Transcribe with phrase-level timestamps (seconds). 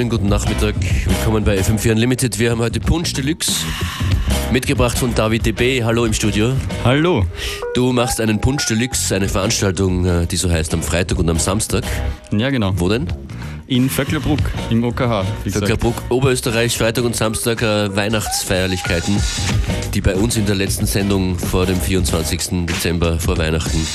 [0.00, 0.74] wunderschönen guten Nachmittag.
[1.04, 2.38] Willkommen bei FM4 Unlimited.
[2.38, 3.52] Wir haben heute Punsch Deluxe
[4.50, 5.84] mitgebracht von David DB.
[5.84, 6.54] Hallo im Studio.
[6.84, 7.26] Hallo.
[7.74, 11.38] Du machst einen Punsch Deluxe, eine Veranstaltung, äh, die so heißt, am Freitag und am
[11.38, 11.84] Samstag.
[12.30, 12.72] Ja, genau.
[12.76, 13.08] Wo denn?
[13.66, 14.40] In Vöcklerbruck
[14.70, 15.26] im OKH.
[15.44, 19.16] Vöcklerbruck, Oberösterreich, Freitag und Samstag äh, Weihnachtsfeierlichkeiten,
[19.92, 22.66] die bei uns in der letzten Sendung vor dem 24.
[22.66, 23.86] Dezember, vor Weihnachten,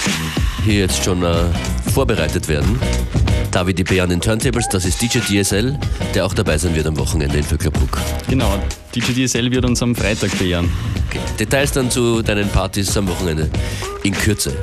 [0.64, 1.34] hier jetzt schon äh,
[1.92, 2.80] vorbereitet werden.
[3.56, 5.80] David DB an den Turntables, das ist DJ DSL,
[6.14, 7.98] der auch dabei sein wird am Wochenende in Vöcklerbruck.
[8.28, 8.62] Genau.
[8.94, 10.70] DJ DSL wird uns am Freitag bejahen.
[11.08, 11.22] Okay.
[11.40, 13.50] Details dann zu deinen Partys am Wochenende
[14.04, 14.58] in Kürze.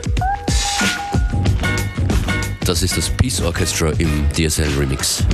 [2.66, 5.24] Das ist das Peace Orchestra im DSL Remix.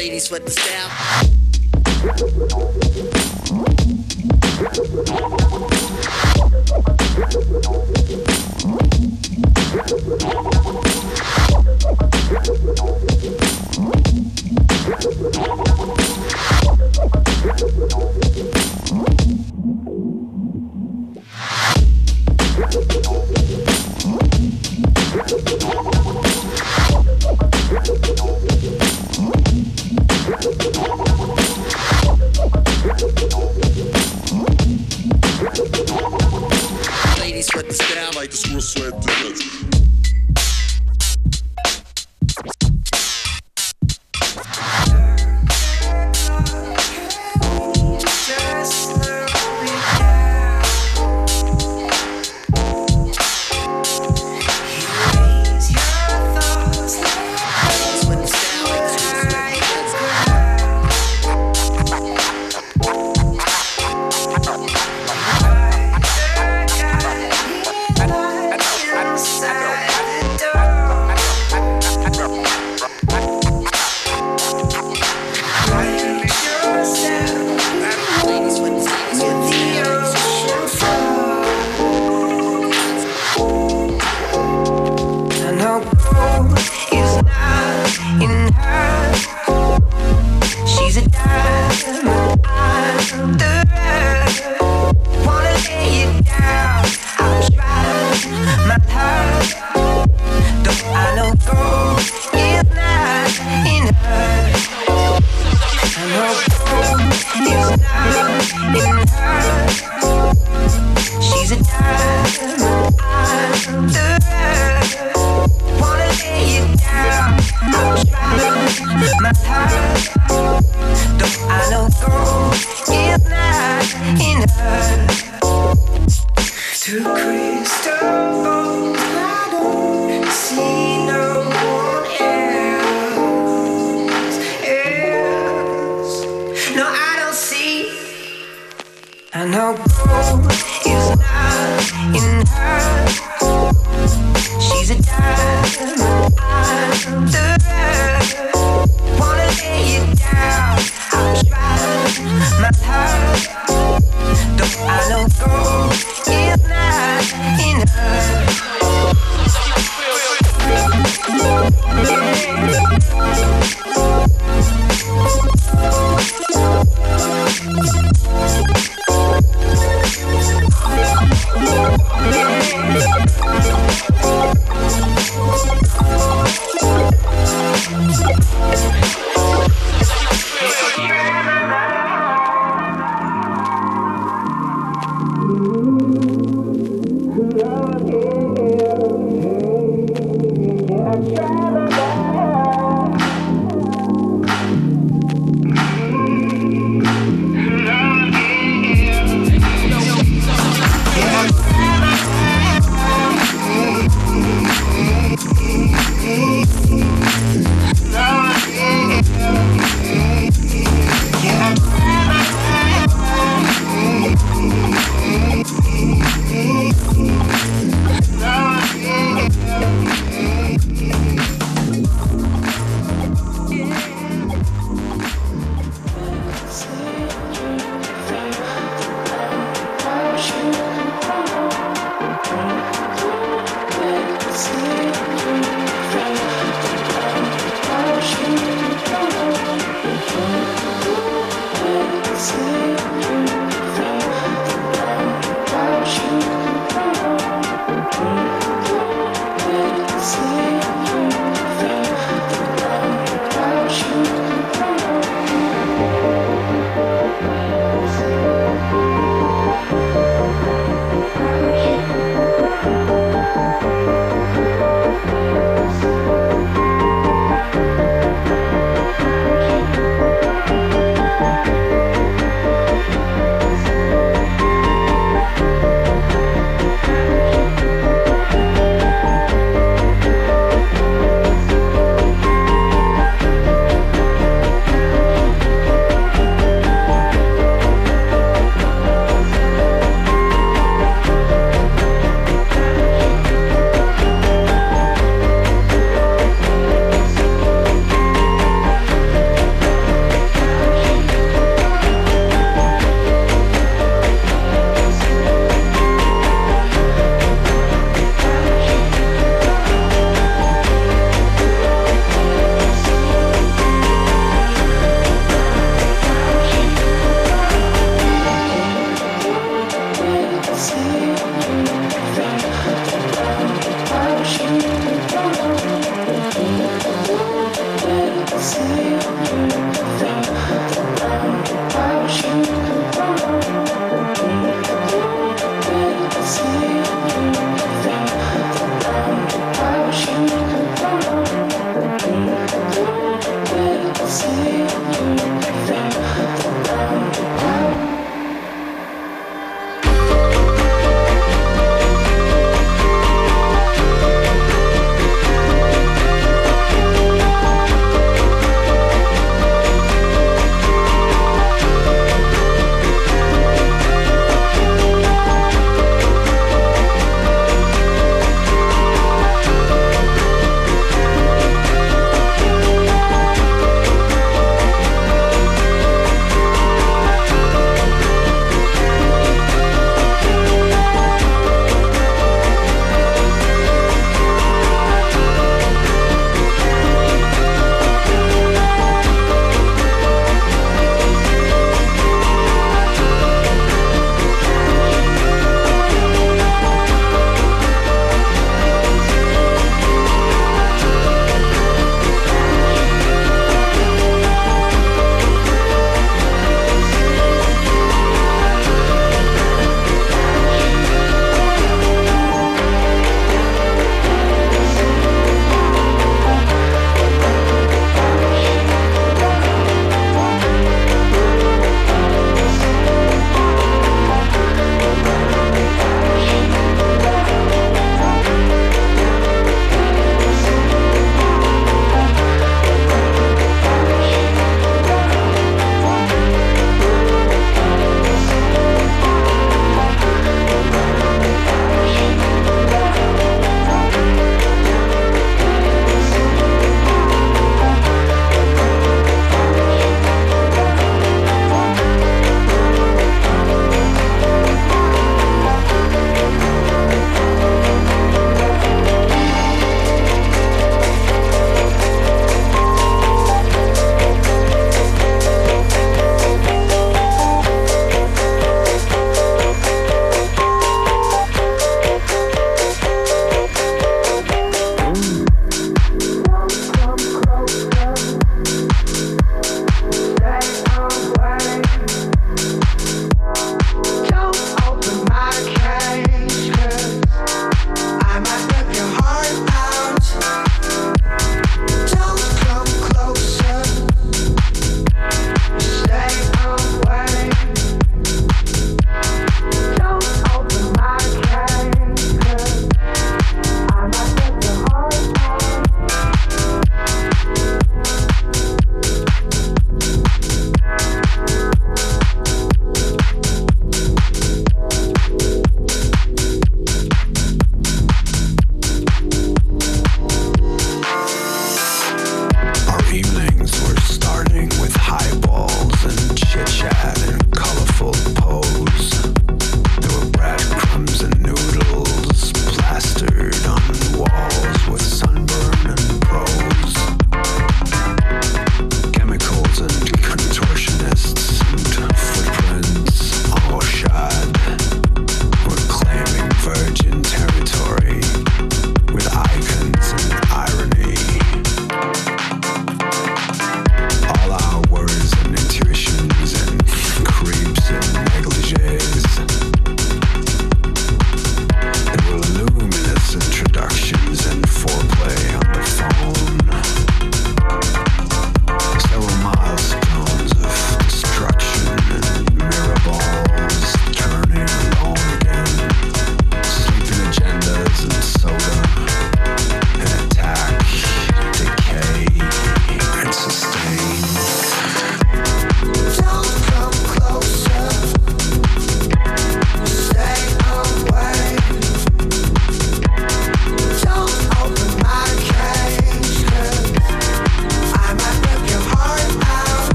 [0.00, 0.90] ladies with the style.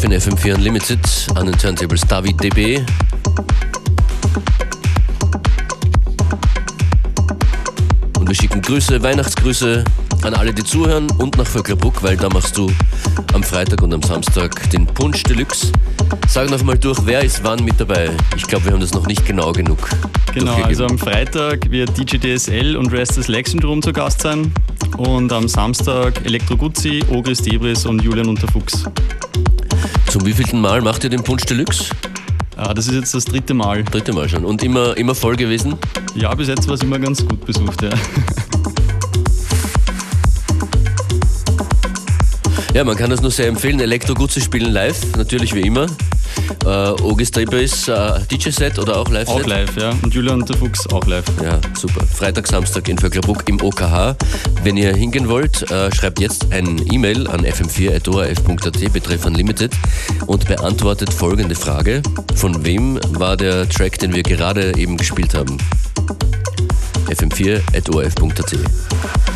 [0.00, 1.00] Live in FM4 Unlimited
[1.34, 2.82] an den Turntables David DB.
[8.18, 9.84] Und wir schicken Grüße, Weihnachtsgrüße
[10.22, 12.70] an alle, die zuhören und nach Vöcklerbruck, weil da machst du
[13.34, 15.72] am Freitag und am Samstag den Punsch Deluxe.
[16.28, 18.10] Sag noch mal durch, wer ist wann mit dabei?
[18.36, 19.88] Ich glaube, wir haben das noch nicht genau genug.
[20.32, 24.52] Genau, also am Freitag wird DJ DSL und Restless Leg Syndrome zu Gast sein.
[24.96, 28.84] Und am Samstag Elektro Guzzi, Ogris Debris und Julian Unterfuchs.
[30.10, 31.84] Zum wievielten Mal macht ihr den Punsch Deluxe?
[32.56, 33.84] Ah, das ist jetzt das dritte Mal.
[33.84, 34.44] Dritte Mal schon.
[34.44, 35.78] Und immer, immer voll gewesen?
[36.16, 37.90] Ja, bis jetzt war es immer ganz gut besucht, ja.
[42.74, 43.78] Ja, man kann das nur sehr empfehlen.
[43.78, 45.86] Elektro Guzzi spielen live, natürlich wie immer.
[46.64, 49.42] Äh, Ogis Debris äh, DJ-Set oder auch Live-Set?
[49.42, 49.90] Auch live, ja.
[50.02, 51.24] Und Julian Unterfuchs auch live.
[51.42, 52.04] Ja, super.
[52.06, 54.16] Freitag, Samstag in Vöcklerbruck im OKH.
[54.62, 59.72] Wenn ihr hingehen wollt, äh, schreibt jetzt ein E-Mail an fm4.orf.at betreff Unlimited
[60.26, 62.02] und beantwortet folgende Frage.
[62.34, 65.56] Von wem war der Track, den wir gerade eben gespielt haben?
[67.08, 69.29] fm4.orf.at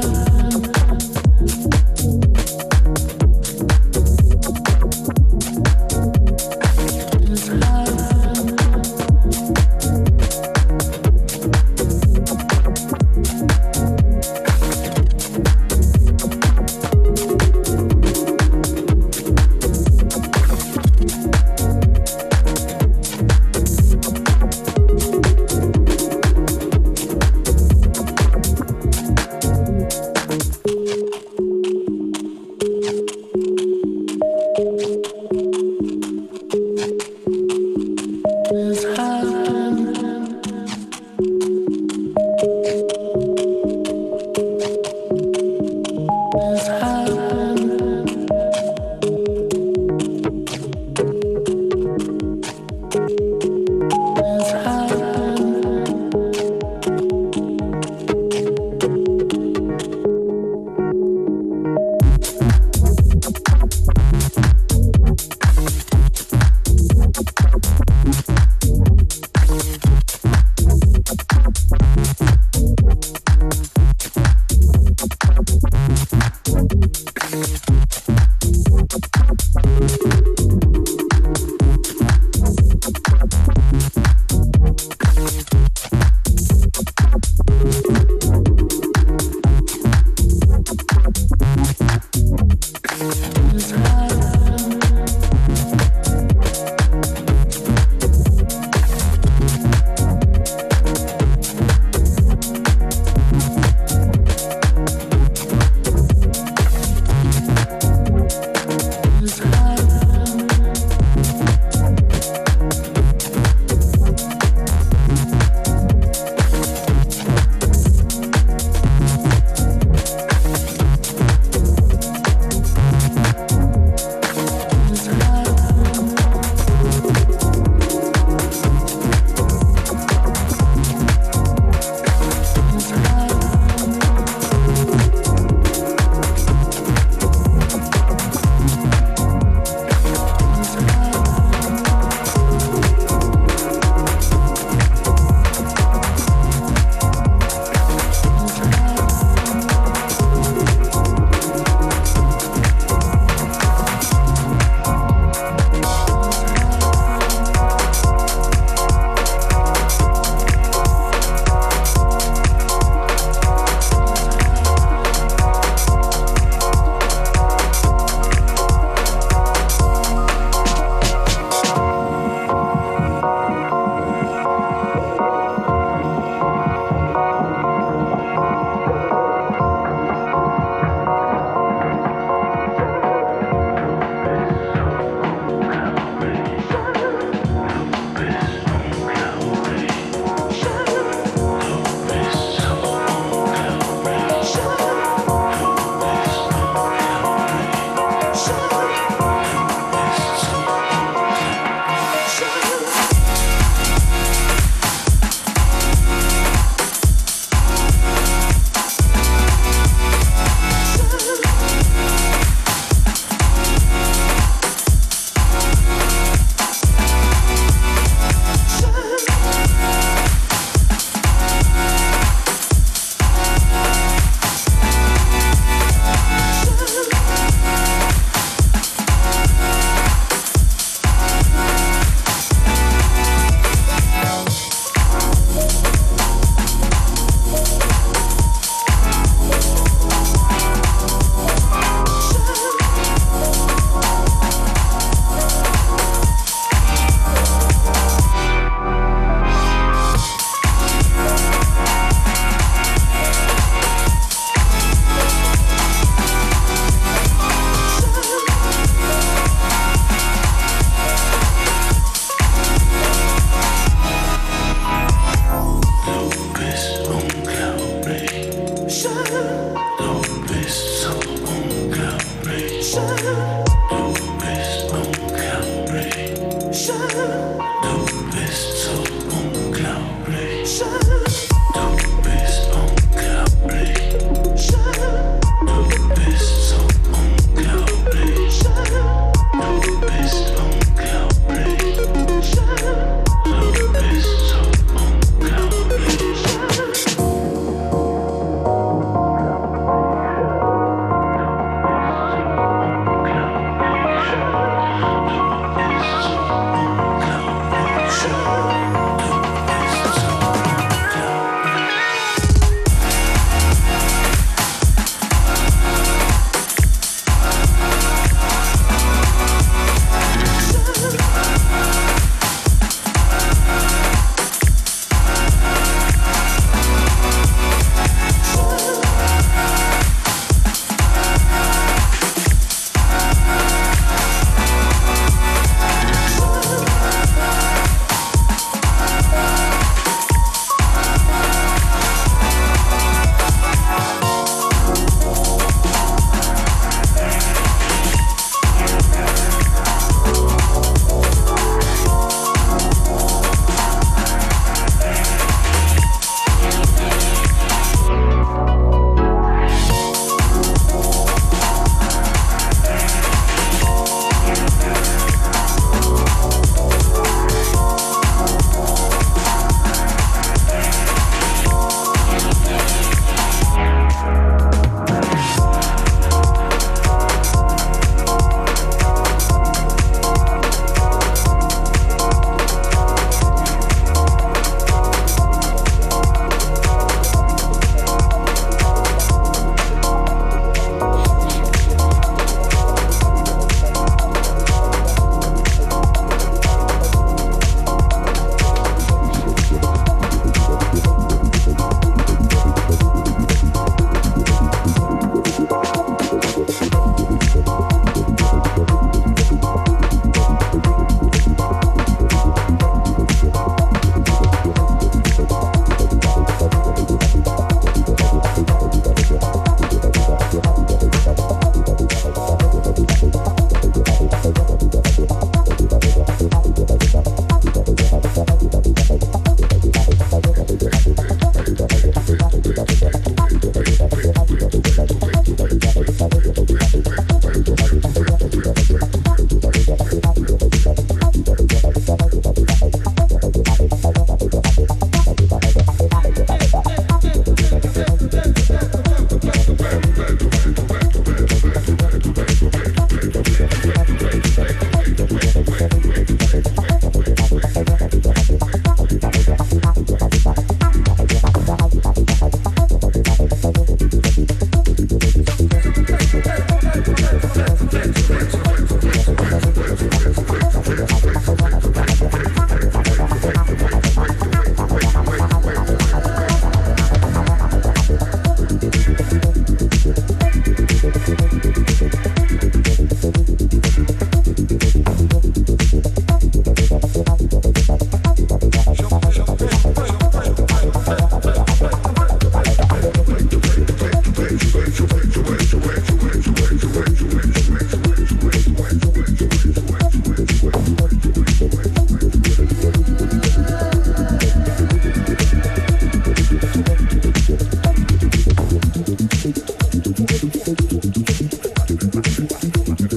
[0.00, 0.21] love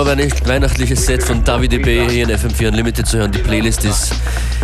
[0.00, 3.32] Ein schönes vorweihnachtliches Set von David EB hier in FM4 Unlimited zu hören.
[3.32, 4.14] Die Playlist ist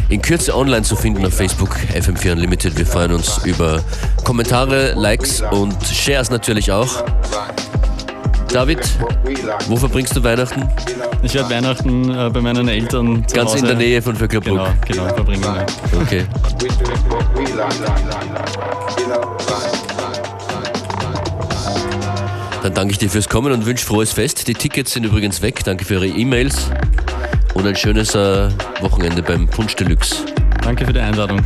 [0.08, 2.78] in Kürze online zu finden auf Facebook FM4 Unlimited.
[2.78, 3.84] Wir freuen uns über
[4.24, 7.04] Kommentare, Likes und Shares natürlich auch.
[8.48, 8.78] David,
[9.68, 10.66] wo verbringst du Weihnachten?
[11.22, 13.58] Ich werde Weihnachten äh, bei meinen Eltern zu Ganz Hause.
[13.58, 14.58] in der Nähe von Vöcklerbruck.
[14.86, 15.66] Genau, genau, verbringen wir.
[16.00, 16.24] Okay.
[22.76, 24.46] Danke ich dir fürs Kommen und wünsche frohes Fest.
[24.48, 25.64] Die Tickets sind übrigens weg.
[25.64, 26.70] Danke für eure E-Mails
[27.54, 28.50] und ein schönes äh,
[28.80, 30.16] Wochenende beim Punsch Deluxe.
[30.62, 31.40] Danke für die Einladung.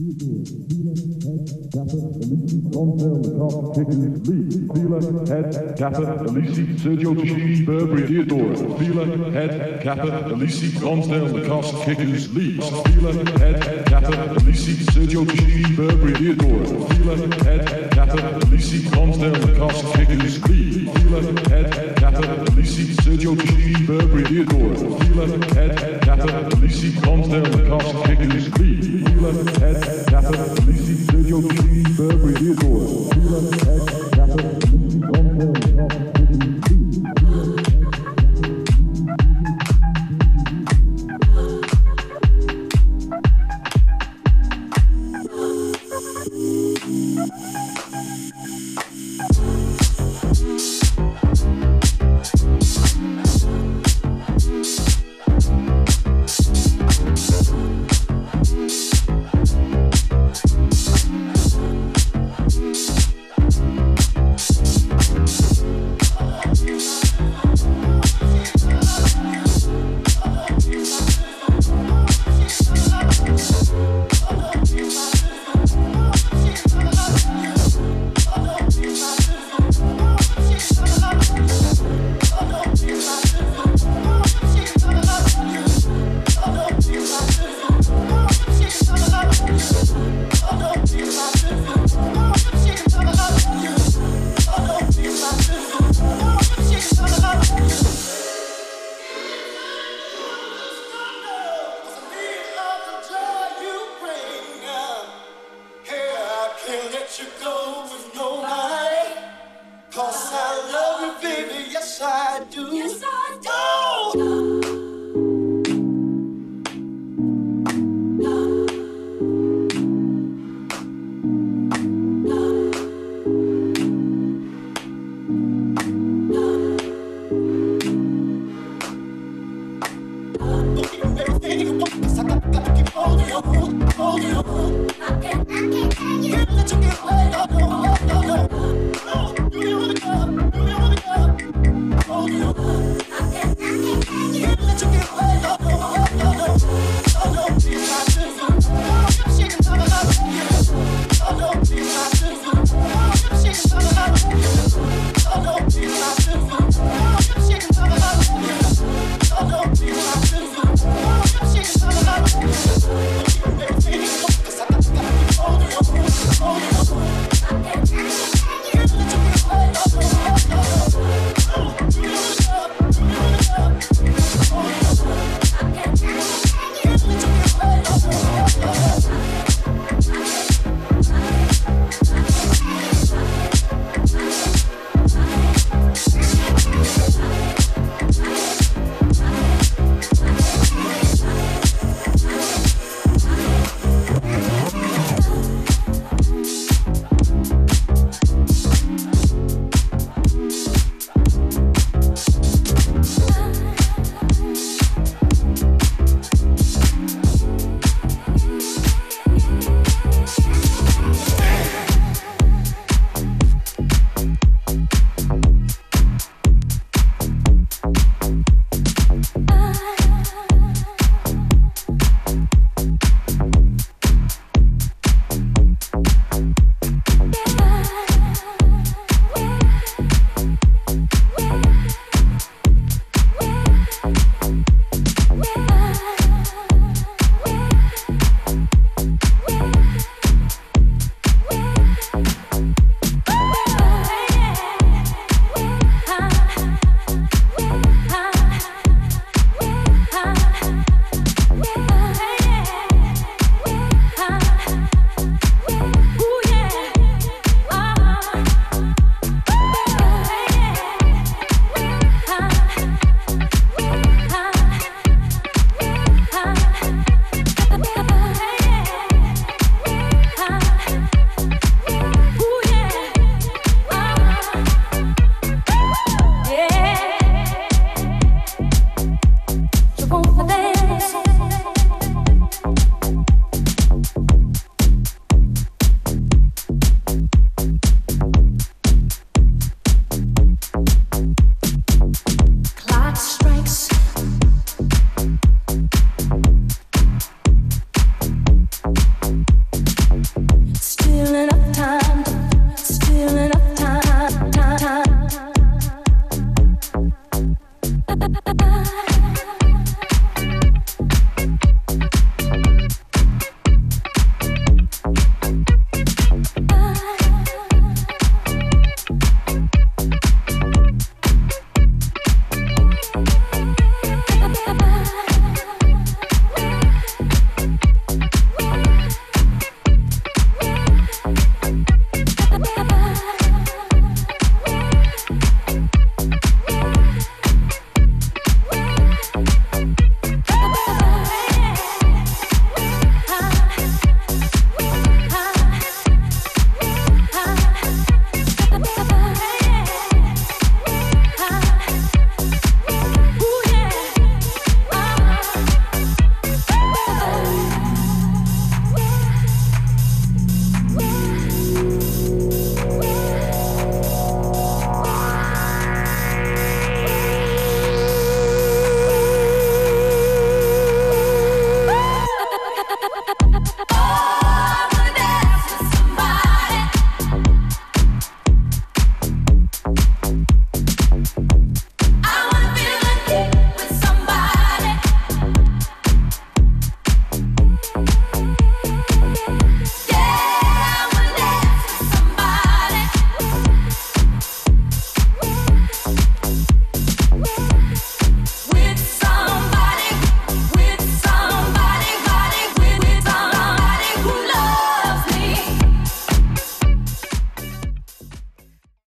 [0.00, 0.16] Head,
[5.76, 8.56] Kappa, Elisi, Sergio Tashidi, Burberry, Theodore.
[8.78, 12.66] Fila, Head, Kappa, Elisi, Lonsdale, Lacoste, Kickers, Leeds.
[12.70, 16.64] Fila, Head, Kappa, Elisi, Sergio Tashidi, Burberry, Theodore.
[16.94, 24.24] Fila, Head, Catter, Lisi, Lonsdale, Lacoste, Kickers, Creed, Fila, Ted, Catter, Lisi, Sergio Chini, Burberry,
[24.24, 31.82] Theodore, Fila, Ted, Catter, Lisi, Lonsdale, Lacoste, Kickers, Creed, Fila, Ted, Catter, Lisi, Sergio Chini,
[31.94, 35.69] Burberry, Theodore, Fila, Ted, Catter, Lisi, Lonsdale,